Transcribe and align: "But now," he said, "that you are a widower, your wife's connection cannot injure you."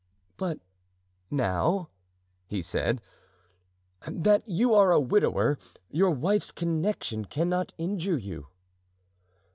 "But 0.35 0.57
now," 1.29 1.89
he 2.47 2.63
said, 2.63 3.03
"that 4.07 4.41
you 4.47 4.73
are 4.73 4.89
a 4.91 4.99
widower, 4.99 5.59
your 5.91 6.09
wife's 6.09 6.51
connection 6.51 7.25
cannot 7.25 7.75
injure 7.77 8.17
you." 8.17 8.47